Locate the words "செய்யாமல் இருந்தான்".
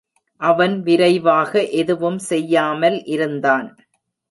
2.29-3.69